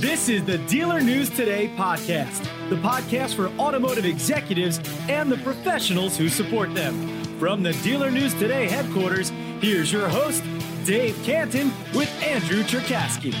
[0.00, 6.18] This is the Dealer News Today podcast, the podcast for automotive executives and the professionals
[6.18, 7.24] who support them.
[7.38, 10.44] From the Dealer News Today headquarters, here's your host,
[10.84, 13.34] Dave Cantin, with Andrew Cherkasky.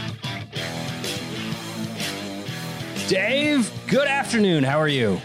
[3.06, 4.64] Dave, good afternoon.
[4.64, 5.20] How are you?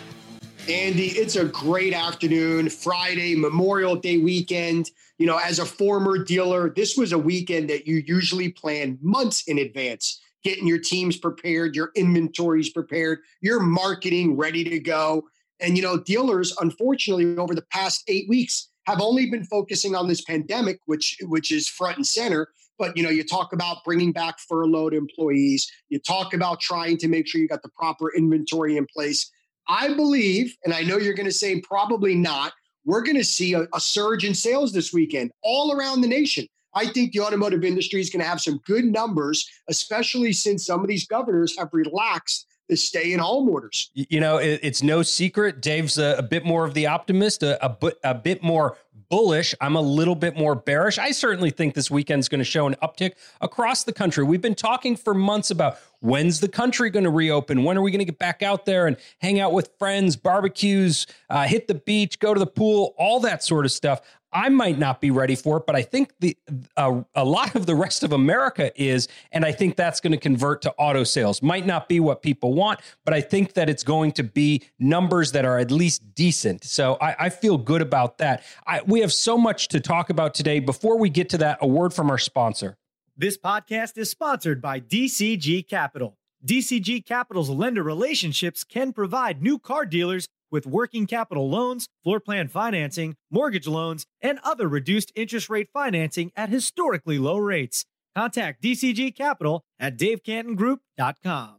[0.67, 4.91] Andy, it's a great afternoon, Friday, Memorial Day weekend.
[5.17, 9.43] You know, as a former dealer, this was a weekend that you usually plan months
[9.47, 15.23] in advance, getting your teams prepared, your inventories prepared, your marketing ready to go.
[15.59, 20.07] And, you know, dealers, unfortunately, over the past eight weeks, have only been focusing on
[20.07, 22.49] this pandemic, which which is front and center.
[22.79, 25.71] But you know, you talk about bringing back furloughed employees.
[25.89, 29.29] You talk about trying to make sure you got the proper inventory in place.
[29.67, 33.53] I believe, and I know you're going to say probably not, we're going to see
[33.53, 36.47] a, a, surge in sales this weekend all around the nation.
[36.73, 40.81] I think the automotive industry is going to have some good numbers, especially since some
[40.81, 43.91] of these governors have relaxed the stay in home orders.
[43.93, 45.61] You know, it's no secret.
[45.61, 48.77] Dave's a, a bit more of the optimist, a, a, bit, a bit more
[49.09, 49.53] bullish.
[49.59, 50.97] I'm a little bit more bearish.
[50.97, 54.23] I certainly think this weekend's going to show an uptick across the country.
[54.23, 57.63] We've been talking for months about when's the country going to reopen?
[57.63, 61.07] When are we going to get back out there and hang out with friends, barbecues,
[61.29, 64.01] uh, hit the beach, go to the pool, all that sort of stuff.
[64.33, 66.37] I might not be ready for it, but I think the
[66.77, 70.17] uh, a lot of the rest of America is, and I think that's going to
[70.17, 71.41] convert to auto sales.
[71.41, 75.33] Might not be what people want, but I think that it's going to be numbers
[75.33, 76.63] that are at least decent.
[76.63, 78.43] So I, I feel good about that.
[78.65, 80.59] I, we have so much to talk about today.
[80.59, 82.77] Before we get to that, a word from our sponsor.
[83.17, 86.17] This podcast is sponsored by DCG Capital.
[86.45, 92.47] DCG Capital's lender relationships can provide new car dealers with working capital loans, floor plan
[92.47, 97.85] financing, mortgage loans, and other reduced interest rate financing at historically low rates.
[98.15, 101.55] Contact DCG Capital at davecantingroup.com.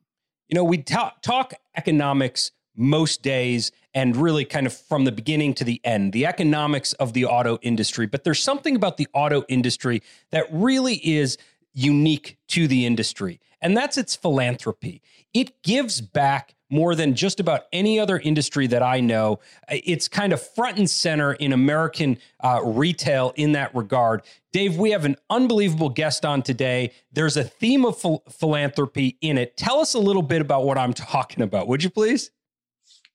[0.49, 5.55] You know, we talk, talk economics most days and really kind of from the beginning
[5.55, 8.07] to the end, the economics of the auto industry.
[8.07, 11.39] But there's something about the auto industry that really is
[11.75, 15.03] unique to the industry, and that's its philanthropy.
[15.33, 19.41] It gives back more than just about any other industry that I know.
[19.69, 24.23] It's kind of front and center in American uh, retail in that regard.
[24.53, 26.93] Dave, we have an unbelievable guest on today.
[27.13, 29.59] There's a theme of ph- philanthropy in it.
[29.59, 32.31] Tell us a little bit about what I'm talking about, would you please?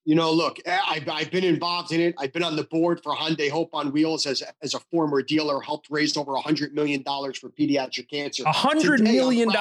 [0.07, 2.15] You know, look, I've, I've been involved in it.
[2.17, 5.59] I've been on the board for Hyundai Hope on Wheels as, as a former dealer,
[5.59, 8.43] helped raise over $100 million for pediatric cancer.
[8.43, 9.51] $100 million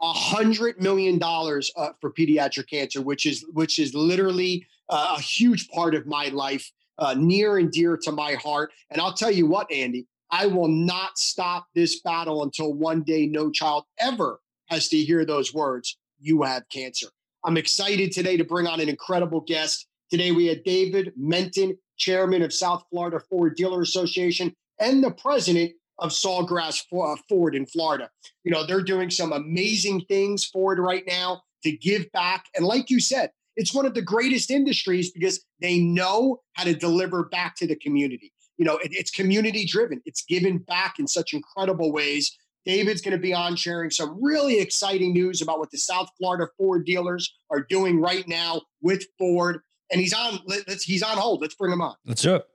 [0.00, 5.20] a hundred million dollars uh, for pediatric cancer, which is which is literally uh, a
[5.20, 8.72] huge part of my life, uh, near and dear to my heart.
[8.90, 13.26] And I'll tell you what, Andy, I will not stop this battle until one day
[13.26, 15.96] no child ever has to hear those words.
[16.18, 17.08] You have cancer.
[17.44, 19.86] I'm excited today to bring on an incredible guest.
[20.10, 25.72] Today we had David Menton, chairman of South Florida Ford Dealer Association and the president
[25.98, 28.08] of Sawgrass uh, Ford in Florida.
[28.44, 32.46] You know, they're doing some amazing things Ford right now to give back.
[32.56, 36.74] And like you said, it's one of the greatest industries because they know how to
[36.74, 38.32] deliver back to the community.
[38.56, 42.36] You know, it, it's community driven, it's given back in such incredible ways.
[42.64, 46.48] David's going to be on sharing some really exciting news about what the South Florida
[46.56, 49.60] Ford dealers are doing right now with Ford.
[49.90, 50.40] And he's on.
[50.46, 51.42] Let's, he's on hold.
[51.42, 51.94] Let's bring him on.
[52.06, 52.46] Let's do it.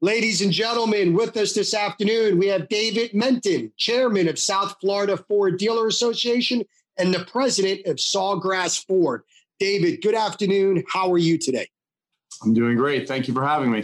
[0.00, 5.16] Ladies and gentlemen, with us this afternoon, we have David Menton, chairman of South Florida
[5.16, 6.62] Ford Dealer Association
[6.98, 9.22] and the president of Sawgrass Ford.
[9.58, 10.84] David, good afternoon.
[10.88, 11.66] How are you today?
[12.44, 13.08] I'm doing great.
[13.08, 13.82] Thank you for having me.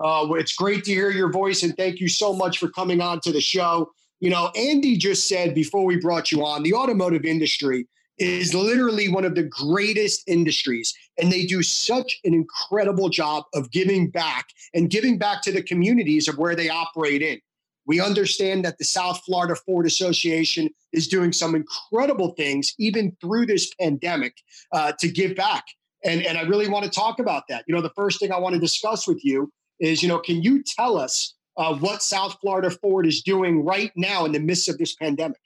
[0.00, 3.20] Uh, it's great to hear your voice, and thank you so much for coming on
[3.20, 3.92] to the show.
[4.22, 7.88] You know, Andy just said before we brought you on, the automotive industry
[8.18, 10.94] is literally one of the greatest industries.
[11.18, 15.60] And they do such an incredible job of giving back and giving back to the
[15.60, 17.40] communities of where they operate in.
[17.84, 23.46] We understand that the South Florida Ford Association is doing some incredible things, even through
[23.46, 24.36] this pandemic,
[24.70, 25.64] uh, to give back.
[26.04, 27.64] And, and I really want to talk about that.
[27.66, 29.50] You know, the first thing I want to discuss with you
[29.80, 33.92] is, you know, can you tell us uh, what South Florida Ford is doing right
[33.96, 35.40] now in the midst of this pandemic?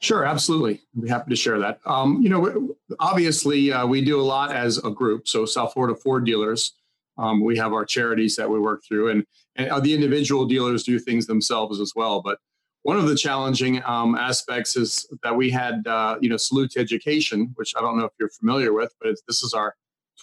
[0.00, 0.80] Sure, absolutely.
[0.96, 1.80] I'd be happy to share that.
[1.86, 5.26] Um, you know, obviously, uh, we do a lot as a group.
[5.26, 6.74] So, South Florida Ford dealers,
[7.16, 9.24] um, we have our charities that we work through, and,
[9.56, 12.20] and uh, the individual dealers do things themselves as well.
[12.20, 12.38] But
[12.82, 17.52] one of the challenging um, aspects is that we had, uh, you know, Salute Education,
[17.56, 19.74] which I don't know if you're familiar with, but this is our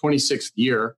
[0.01, 0.95] 26th year.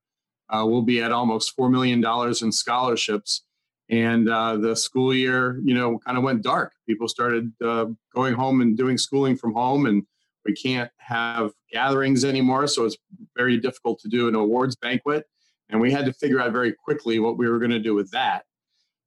[0.49, 2.03] Uh, we'll be at almost $4 million
[2.41, 3.41] in scholarships
[3.89, 6.73] and uh, the school year, you know, kind of went dark.
[6.87, 10.05] People started uh, going home and doing schooling from home, and
[10.43, 12.67] we can't have gatherings anymore.
[12.67, 12.97] So it's
[13.35, 15.25] very difficult to do an awards banquet,
[15.69, 18.09] and we had to figure out very quickly what we were going to do with
[18.11, 18.45] that.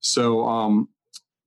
[0.00, 0.88] So, um,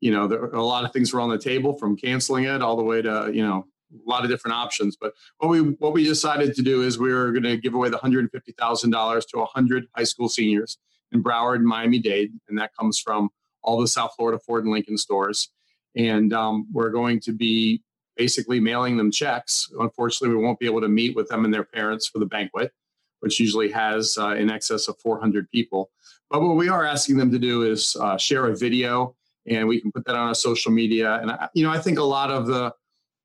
[0.01, 2.75] you know, there, a lot of things were on the table, from canceling it all
[2.75, 4.95] the way to you know a lot of different options.
[4.95, 7.89] But what we what we decided to do is we were going to give away
[7.89, 10.77] the hundred and fifty thousand dollars to hundred high school seniors
[11.11, 13.29] in Broward and Miami Dade, and that comes from
[13.63, 15.49] all the South Florida Ford and Lincoln stores.
[15.95, 17.83] And um, we're going to be
[18.15, 19.69] basically mailing them checks.
[19.79, 22.71] Unfortunately, we won't be able to meet with them and their parents for the banquet,
[23.19, 25.91] which usually has uh, in excess of 400 people.
[26.29, 29.15] But what we are asking them to do is uh, share a video,
[29.47, 31.15] and we can put that on our social media.
[31.15, 32.73] And I, you know, I think a lot of the,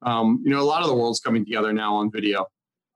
[0.02, 2.46] um, you know, a lot of the world's coming together now on video.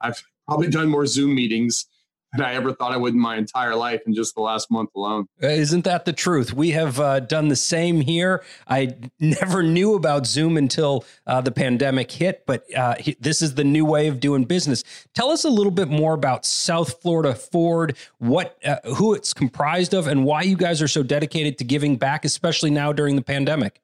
[0.00, 1.86] I've probably done more Zoom meetings
[2.32, 4.90] than I ever thought I would in my entire life in just the last month
[4.94, 5.26] alone.
[5.42, 6.52] Uh, isn't that the truth?
[6.52, 8.44] We have uh, done the same here.
[8.68, 13.64] I never knew about Zoom until uh, the pandemic hit, but uh, this is the
[13.64, 14.84] new way of doing business.
[15.14, 19.92] Tell us a little bit more about South Florida Ford, what, uh, who it's comprised
[19.92, 23.22] of, and why you guys are so dedicated to giving back, especially now during the
[23.22, 23.80] pandemic.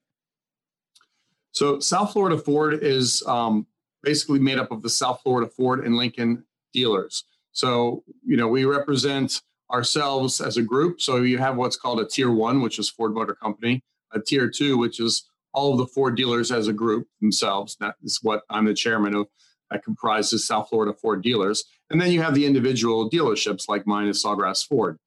[1.57, 3.67] So, South Florida Ford is um,
[4.03, 6.45] basically made up of the South Florida Ford and Lincoln
[6.75, 7.25] dealers.
[7.53, 9.41] So, you know, we represent
[9.73, 11.01] ourselves as a group.
[11.01, 13.83] So you have what's called a tier one, which is Ford Motor Company,
[14.13, 17.79] a tier two, which is all of the Ford dealers as a group themselves.
[17.81, 19.27] That is what I'm the chairman of.
[19.71, 21.65] That comprises South Florida Ford dealers.
[21.89, 24.99] And then you have the individual dealerships like mine is Sawgrass Ford.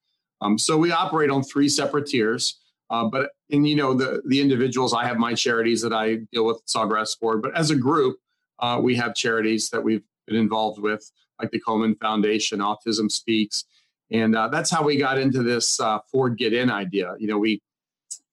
[0.41, 2.59] Um, so we operate on three separate tiers.
[2.89, 6.45] Uh, but and you know the the individuals, I have my charities that I deal
[6.45, 7.41] with Sawgrass Ford.
[7.41, 8.17] But as a group,
[8.59, 11.09] uh, we have charities that we've been involved with
[11.39, 13.65] like the Coleman Foundation, Autism Speaks,
[14.11, 17.15] and uh, that's how we got into this uh, Ford Get In idea.
[17.19, 17.61] You know, we,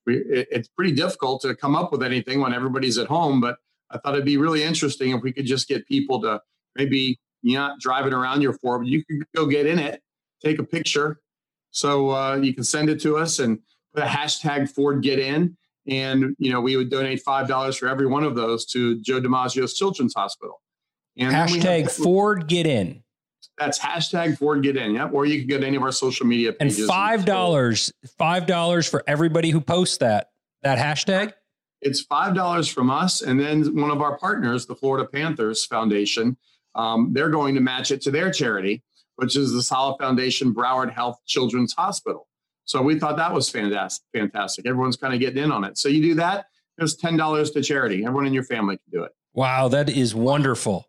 [0.07, 3.59] we it, it's pretty difficult to come up with anything when everybody's at home, but
[3.91, 6.41] I thought it'd be really interesting if we could just get people to
[6.75, 10.03] maybe you're not driving around your Ford, but you could go get in it,
[10.43, 11.21] take a picture,
[11.71, 13.59] so uh, you can send it to us and
[13.97, 15.57] put a hashtag Ford Get In.
[15.89, 19.21] And you know, we would donate five dollars for every one of those to Joe
[19.21, 20.61] DiMaggio's Children's Hospital.
[21.17, 23.03] And hashtag Ford Get In.
[23.59, 24.95] That's hashtag Ford Get In.
[24.95, 25.11] Yep.
[25.13, 26.81] Or you can go to any of our social media pages.
[26.81, 30.31] And five dollars, five dollars for everybody who posts that
[30.63, 31.33] that hashtag.
[31.83, 36.37] It's five dollars from us, and then one of our partners, the Florida Panthers Foundation,
[36.75, 38.83] um, they're going to match it to their charity,
[39.17, 42.27] which is the Salah Foundation Broward Health Children's Hospital.
[42.67, 44.05] So we thought that was fantastic.
[44.13, 44.67] Fantastic.
[44.67, 45.79] Everyone's kind of getting in on it.
[45.79, 46.47] So you do that.
[46.77, 48.05] There's ten dollars to charity.
[48.05, 49.13] Everyone in your family can do it.
[49.33, 50.89] Wow, that is wonderful.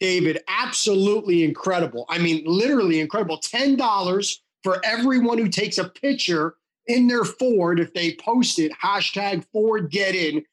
[0.00, 2.04] David, absolutely incredible.
[2.08, 3.38] I mean, literally incredible.
[3.38, 6.56] $10 for everyone who takes a picture
[6.86, 10.44] in their Ford if they post it, hashtag Ford Get In,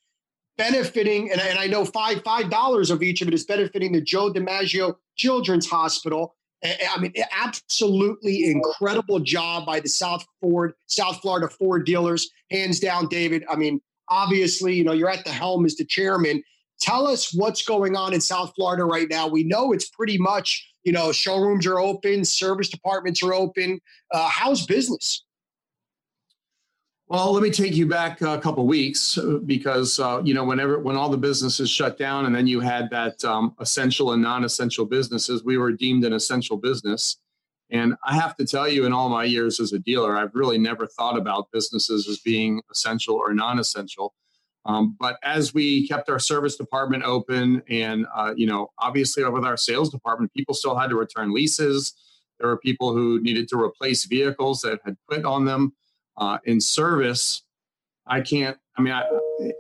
[0.58, 4.02] benefiting, and, and I know five five dollars of each of it is benefiting the
[4.02, 6.36] Joe DiMaggio Children's Hospital.
[6.64, 13.08] I mean, absolutely incredible job by the South Ford, South Florida Ford dealers, hands down,
[13.08, 13.44] David.
[13.50, 16.42] I mean, obviously, you know, you're at the helm as the chairman.
[16.80, 19.28] Tell us what's going on in South Florida right now.
[19.28, 23.80] We know it's pretty much, you know, showrooms are open, service departments are open.
[24.12, 25.24] Uh, how's business?
[27.14, 30.80] Well, let me take you back a couple weeks uh, because uh, you know whenever
[30.80, 34.86] when all the businesses shut down and then you had that um, essential and non-essential
[34.86, 37.18] businesses, we were deemed an essential business.
[37.70, 40.58] And I have to tell you, in all my years as a dealer, I've really
[40.58, 44.16] never thought about businesses as being essential or non-essential.
[44.66, 49.46] Um, but as we kept our service department open, and uh, you know, obviously with
[49.46, 51.94] our sales department, people still had to return leases.
[52.40, 55.74] There were people who needed to replace vehicles that had put on them
[56.18, 57.44] uh, in service.
[58.06, 58.58] I can't.
[58.78, 59.06] I mean, I,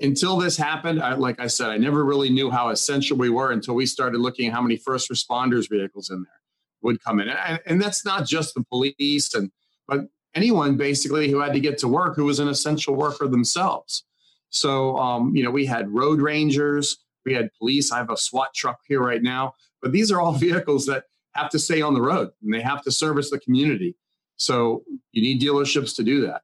[0.01, 3.51] until this happened, I, like I said, I never really knew how essential we were
[3.51, 6.41] until we started looking at how many first responders vehicles in there
[6.81, 9.51] would come in, and, and that's not just the police and
[9.87, 10.01] but
[10.33, 14.03] anyone basically who had to get to work who was an essential worker themselves.
[14.49, 17.91] So, um, you know, we had road rangers, we had police.
[17.91, 21.49] I have a SWAT truck here right now, but these are all vehicles that have
[21.49, 23.95] to stay on the road and they have to service the community.
[24.37, 26.41] So you need dealerships to do that.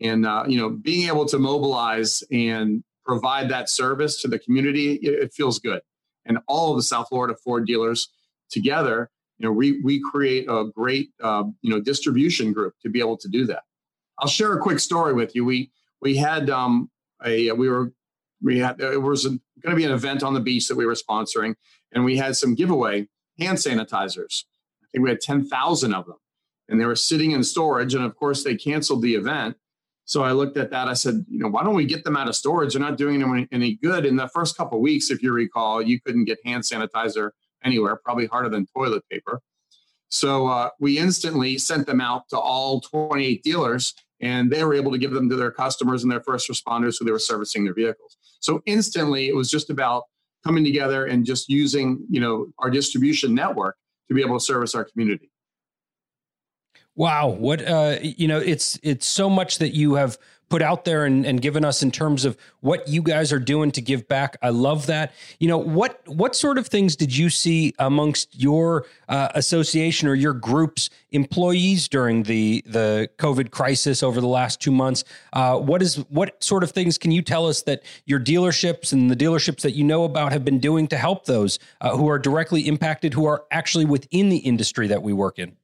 [0.00, 4.94] And, uh, you know, being able to mobilize and provide that service to the community,
[4.94, 5.80] it, it feels good.
[6.24, 8.08] And all of the South Florida Ford dealers
[8.50, 13.00] together, you know, we, we create a great, uh, you know, distribution group to be
[13.00, 13.62] able to do that.
[14.18, 15.44] I'll share a quick story with you.
[15.44, 15.70] We,
[16.00, 16.90] we had um,
[17.24, 17.92] a we were
[18.42, 20.94] we had it was going to be an event on the beach that we were
[20.94, 21.54] sponsoring,
[21.92, 23.08] and we had some giveaway
[23.38, 24.44] hand sanitizers.
[24.82, 26.16] I think we had ten thousand of them,
[26.68, 27.94] and they were sitting in storage.
[27.94, 29.56] And of course, they canceled the event.
[30.04, 30.88] So I looked at that.
[30.88, 32.72] I said, you know, why don't we get them out of storage?
[32.72, 34.04] They're not doing any, any good.
[34.04, 37.30] In the first couple weeks, if you recall, you couldn't get hand sanitizer
[37.64, 39.40] anywhere, probably harder than toilet paper.
[40.12, 44.92] So uh, we instantly sent them out to all 28 dealers, and they were able
[44.92, 47.72] to give them to their customers and their first responders who they were servicing their
[47.72, 48.18] vehicles.
[48.40, 50.04] So instantly, it was just about
[50.44, 53.76] coming together and just using, you know, our distribution network
[54.08, 55.31] to be able to service our community.
[56.94, 60.18] Wow, what uh, you know, it's it's so much that you have
[60.52, 63.70] put out there and, and given us in terms of what you guys are doing
[63.70, 64.36] to give back.
[64.42, 65.14] I love that.
[65.40, 70.14] You know, what what sort of things did you see amongst your uh, association or
[70.14, 75.04] your group's employees during the the COVID crisis over the last two months?
[75.32, 79.10] Uh, what is what sort of things can you tell us that your dealerships and
[79.10, 82.18] the dealerships that you know about have been doing to help those uh, who are
[82.18, 85.56] directly impacted, who are actually within the industry that we work in?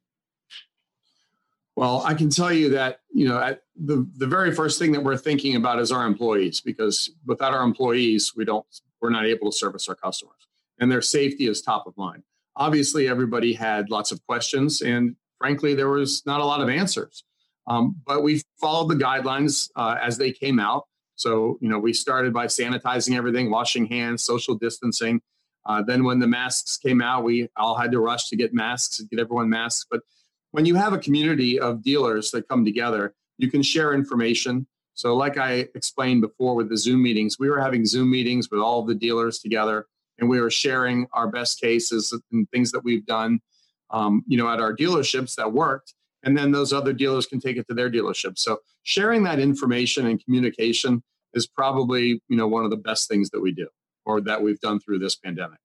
[1.79, 5.17] Well, I can tell you that you know the the very first thing that we're
[5.17, 8.67] thinking about is our employees because without our employees, we don't
[9.01, 10.49] we're not able to service our customers,
[10.81, 12.25] and their safety is top of mind.
[12.57, 17.23] Obviously, everybody had lots of questions, and frankly, there was not a lot of answers.
[17.69, 20.89] Um, but we followed the guidelines uh, as they came out.
[21.15, 25.21] So you know, we started by sanitizing everything, washing hands, social distancing.
[25.65, 28.99] Uh, then when the masks came out, we all had to rush to get masks
[28.99, 30.01] and get everyone masks, but
[30.53, 34.67] when you have a community of dealers that come together, you can share information.
[34.95, 38.61] So, like I explained before with the Zoom meetings, we were having Zoom meetings with
[38.61, 39.87] all the dealers together,
[40.19, 43.41] and we were sharing our best cases and things that we've done,
[43.91, 45.95] um, you know, at our dealerships that worked.
[46.25, 48.39] And then those other dealers can take it to their dealerships.
[48.39, 51.03] So, sharing that information and communication
[51.35, 53.69] is probably, you know, one of the best things that we do
[54.05, 55.59] or that we've done through this pandemic.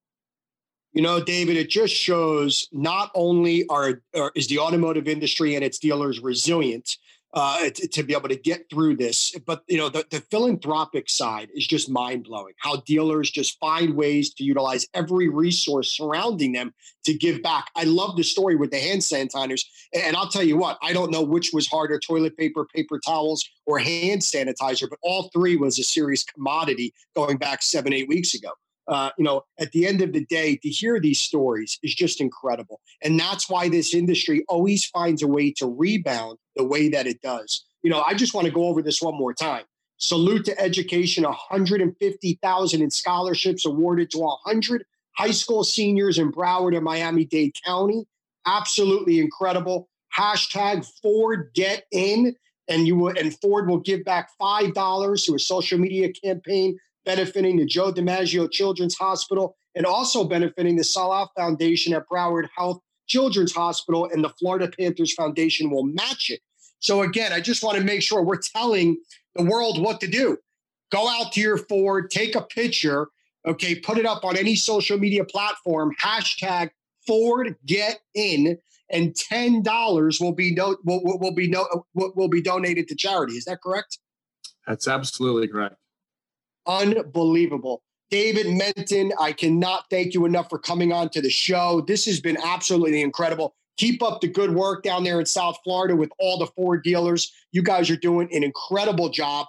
[0.94, 5.64] You know, David, it just shows not only are, are is the automotive industry and
[5.64, 6.98] its dealers resilient
[7.32, 11.10] uh, to, to, be able to get through this, but you know, the, the philanthropic
[11.10, 12.54] side is just mind blowing.
[12.58, 16.72] How dealers just find ways to utilize every resource surrounding them
[17.06, 17.72] to give back.
[17.74, 21.10] I love the story with the hand sanitizers, and I'll tell you what, I don't
[21.10, 25.80] know which was harder: toilet paper, paper towels, or hand sanitizer, but all three was
[25.80, 28.50] a serious commodity going back seven, eight weeks ago
[28.86, 32.20] uh, you know, at the end of the day, to hear these stories is just
[32.20, 32.80] incredible.
[33.02, 37.20] And that's why this industry always finds a way to rebound the way that it
[37.22, 37.64] does.
[37.82, 39.64] You know, I just want to go over this one more time.
[39.98, 46.84] Salute to education 150,000 in scholarships awarded to 100 high school seniors in Broward and
[46.84, 48.06] Miami Dade County.
[48.46, 49.88] Absolutely incredible.
[50.16, 52.34] Hashtag Ford Get In.
[52.66, 56.78] And you will, and Ford will give back five dollars to a social media campaign
[57.04, 62.80] benefiting the Joe DiMaggio Children's Hospital, and also benefiting the Salah Foundation at Broward Health
[63.06, 66.40] Children's Hospital, and the Florida Panthers Foundation will match it.
[66.80, 68.96] So, again, I just want to make sure we're telling
[69.34, 70.38] the world what to do.
[70.90, 73.08] Go out to your Ford, take a picture,
[73.46, 76.70] okay, put it up on any social media platform, hashtag
[77.06, 78.58] Ford Get In,
[78.90, 83.34] and ten dollars will be no, will, will be no will be donated to charity.
[83.34, 83.98] Is that correct?
[84.66, 85.76] That's absolutely correct
[86.66, 87.82] unbelievable.
[88.10, 91.82] David Menton, I cannot thank you enough for coming on to the show.
[91.86, 93.54] This has been absolutely incredible.
[93.76, 97.32] Keep up the good work down there in South Florida with all the Ford dealers.
[97.50, 99.48] You guys are doing an incredible job.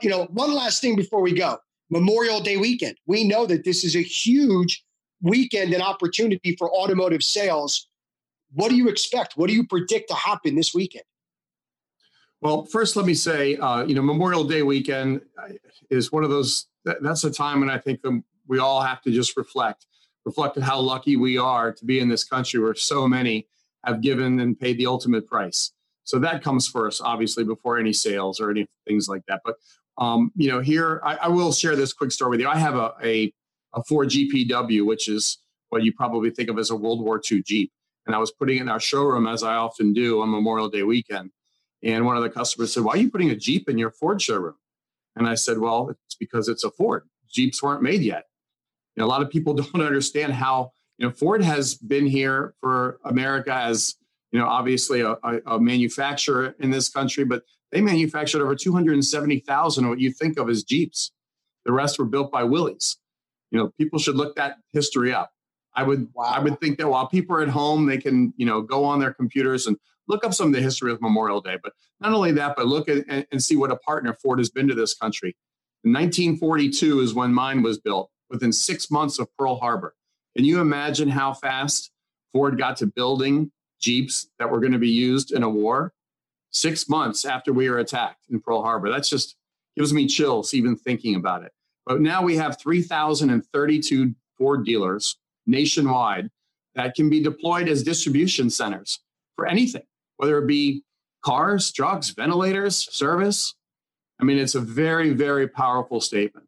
[0.00, 1.58] You know, one last thing before we go.
[1.90, 2.96] Memorial Day weekend.
[3.06, 4.82] We know that this is a huge
[5.20, 7.86] weekend and opportunity for automotive sales.
[8.52, 9.34] What do you expect?
[9.36, 11.04] What do you predict to happen this weekend?
[12.42, 15.20] Well, first, let me say, uh, you know, Memorial Day weekend
[15.90, 16.66] is one of those.
[16.84, 18.00] That's a time when I think
[18.48, 19.86] we all have to just reflect,
[20.24, 23.46] reflect on how lucky we are to be in this country where so many
[23.84, 25.72] have given and paid the ultimate price.
[26.04, 29.42] So that comes first, obviously, before any sales or any things like that.
[29.44, 29.56] But
[29.98, 32.48] um, you know, here I, I, will share this quick story with you.
[32.48, 33.30] I have a, a
[33.74, 37.42] a Ford GPW, which is what you probably think of as a World War II
[37.42, 37.70] Jeep,
[38.06, 40.84] and I was putting it in our showroom as I often do on Memorial Day
[40.84, 41.30] weekend
[41.82, 44.20] and one of the customers said, Why are you putting a Jeep in your Ford
[44.20, 44.56] showroom?
[45.16, 47.08] And I said, Well, it's because it's a Ford.
[47.28, 48.26] Jeeps weren't made yet.
[48.96, 52.54] You know, a lot of people don't understand how, you know, Ford has been here
[52.60, 53.96] for America as,
[54.32, 59.84] you know, obviously a, a, a manufacturer in this country, but they manufactured over 270,000
[59.84, 61.12] of what you think of as Jeeps.
[61.64, 62.96] The rest were built by Willys.
[63.50, 65.32] You know, people should look that history up.
[65.74, 66.24] I would wow.
[66.24, 68.98] I would think that while people are at home, they can you know go on
[68.98, 69.76] their computers and
[70.10, 71.56] look up some of the history of Memorial Day.
[71.62, 74.68] But not only that, but look at and see what a partner Ford has been
[74.68, 75.36] to this country.
[75.84, 79.94] In 1942 is when mine was built, within six months of Pearl Harbor.
[80.36, 81.90] Can you imagine how fast
[82.32, 83.50] Ford got to building
[83.80, 85.94] Jeeps that were going to be used in a war?
[86.50, 88.90] six months after we were attacked in Pearl Harbor.
[88.90, 89.36] That's just
[89.76, 91.52] gives me chills even thinking about it.
[91.86, 96.28] But now we have 3,032 Ford dealers nationwide
[96.74, 99.00] that can be deployed as distribution centers
[99.36, 99.82] for anything,
[100.20, 100.82] whether it be
[101.24, 103.54] cars, drugs, ventilators, service.
[104.20, 106.46] I mean, it's a very, very powerful statement.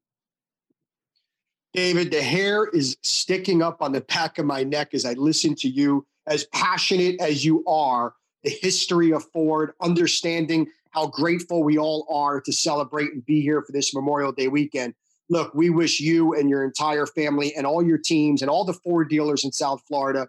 [1.73, 5.55] David, the hair is sticking up on the back of my neck as I listen
[5.57, 8.13] to you, as passionate as you are,
[8.45, 13.63] the history of Ford, understanding how grateful we all are to celebrate and be here
[13.63, 14.93] for this Memorial Day weekend.
[15.31, 18.75] Look, we wish you and your entire family and all your teams and all the
[18.75, 20.29] Ford dealers in South Florida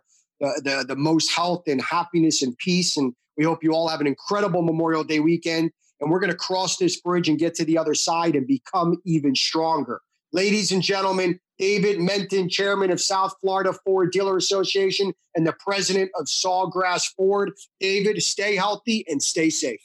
[0.64, 2.98] the, the, most health and happiness and peace.
[2.98, 5.72] And we hope you all have an incredible Memorial Day weekend.
[6.00, 8.98] And we're going to cross this bridge and get to the other side and become
[9.06, 10.02] even stronger.
[10.34, 16.12] Ladies and gentlemen, David Menton, chairman of South Florida Ford Dealer Association and the president
[16.20, 17.54] of Sawgrass Ford.
[17.80, 19.82] David, stay healthy and stay safe.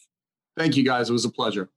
[0.56, 1.10] Thank you, guys.
[1.10, 1.70] It was a pleasure.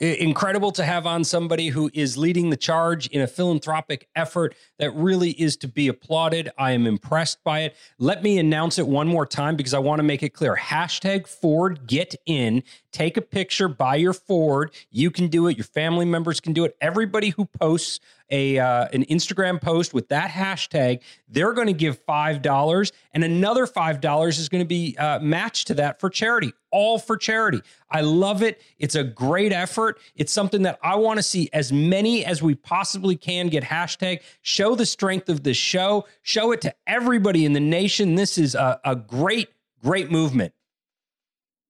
[0.00, 4.90] Incredible to have on somebody who is leading the charge in a philanthropic effort that
[4.96, 6.50] really is to be applauded.
[6.58, 7.76] I am impressed by it.
[7.98, 10.56] Let me announce it one more time because I want to make it clear.
[10.56, 12.62] Hashtag Ford Get In.
[12.92, 14.70] Take a picture, buy your Ford.
[14.90, 15.56] You can do it.
[15.56, 16.76] Your family members can do it.
[16.80, 21.98] Everybody who posts a uh, an Instagram post with that hashtag, they're going to give
[22.00, 26.10] five dollars, and another five dollars is going to be uh, matched to that for
[26.10, 26.52] charity.
[26.70, 27.60] All for charity.
[27.90, 28.62] I love it.
[28.78, 29.98] It's a great effort.
[30.14, 34.20] It's something that I want to see as many as we possibly can get hashtag.
[34.42, 36.06] Show the strength of this show.
[36.22, 38.14] Show it to everybody in the nation.
[38.14, 39.50] This is a, a great,
[39.82, 40.54] great movement.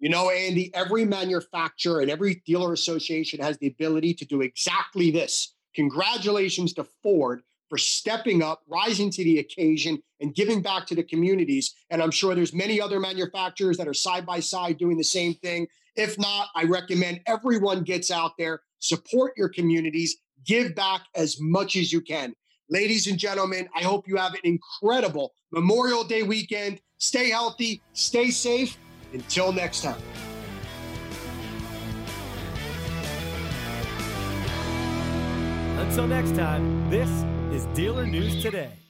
[0.02, 5.12] You know, Andy, every manufacturer and every dealer association has the ability to do exactly
[5.12, 10.94] this Congratulations to Ford for stepping up, rising to the occasion, and giving back to
[10.94, 11.75] the communities.
[11.88, 15.35] And I'm sure there's many other manufacturers that are side by side doing the same
[15.35, 15.68] thing.
[15.97, 21.76] If not, I recommend everyone gets out there, support your communities, give back as much
[21.76, 22.35] as you can.
[22.68, 26.81] Ladies and gentlemen, I hope you have an incredible Memorial Day weekend.
[26.98, 28.76] Stay healthy, stay safe.
[29.12, 30.01] Until next time.
[35.79, 37.11] Until next time, this
[37.53, 38.82] is Dealer News Today.